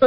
[0.00, 0.06] Ich.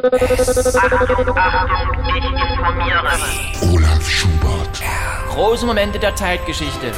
[3.69, 4.81] Olaf Schubert,
[5.29, 6.91] Große Momente der Zeitgeschichte.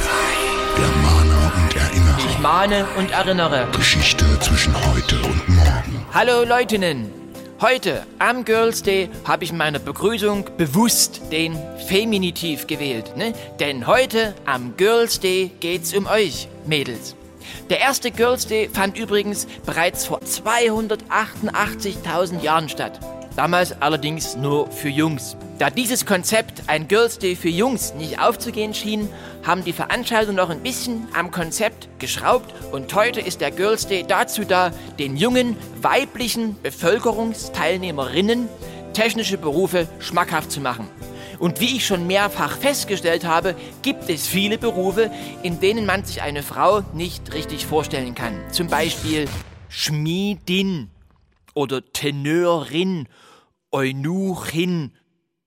[0.76, 2.40] der Mahner und Ich Erinnerer.
[2.40, 3.66] mahne und erinnere.
[3.76, 6.06] Geschichte zwischen heute und morgen.
[6.12, 7.10] Hallo Leutinnen!
[7.60, 11.58] Heute, am Girls Day, habe ich in meiner Begrüßung bewusst den
[11.88, 13.16] Feminitiv gewählt.
[13.16, 13.32] Ne?
[13.58, 17.16] Denn heute, am Girls Day, geht's um euch, Mädels.
[17.70, 23.00] Der erste Girls Day fand übrigens bereits vor 288.000 Jahren statt.
[23.36, 25.36] Damals allerdings nur für Jungs.
[25.58, 29.08] Da dieses Konzept, ein Girls Day für Jungs, nicht aufzugehen schien,
[29.44, 34.04] haben die Veranstalter noch ein bisschen am Konzept geschraubt und heute ist der Girls Day
[34.06, 38.48] dazu da, den jungen weiblichen Bevölkerungsteilnehmerinnen
[38.94, 40.88] technische Berufe schmackhaft zu machen.
[41.38, 45.10] Und wie ich schon mehrfach festgestellt habe, gibt es viele Berufe,
[45.42, 48.40] in denen man sich eine Frau nicht richtig vorstellen kann.
[48.52, 49.28] Zum Beispiel
[49.68, 50.90] Schmiedin
[51.54, 53.08] oder Teneurin,
[53.70, 54.92] Eunuchin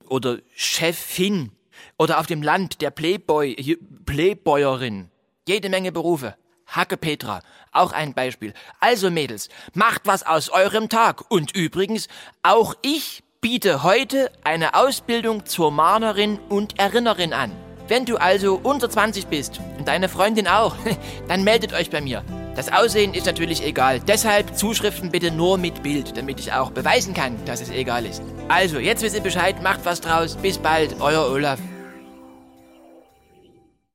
[0.09, 1.51] oder Chefin
[1.97, 5.09] oder auf dem Land der Playboy, hier, Playbäuerin.
[5.47, 6.35] Jede Menge Berufe.
[6.67, 8.53] Hacke Petra, auch ein Beispiel.
[8.81, 11.31] Also Mädels, macht was aus eurem Tag.
[11.31, 12.09] Und übrigens,
[12.43, 17.51] auch ich biete heute eine Ausbildung zur Mahnerin und Erinnerin an.
[17.87, 20.75] Wenn du also unter 20 bist und deine Freundin auch,
[21.27, 22.23] dann meldet euch bei mir.
[22.55, 23.99] Das Aussehen ist natürlich egal.
[23.99, 28.23] Deshalb Zuschriften bitte nur mit Bild, damit ich auch beweisen kann, dass es egal ist.
[28.47, 30.35] Also, jetzt wisst ihr Bescheid, macht was draus.
[30.35, 31.59] Bis bald, euer Olaf.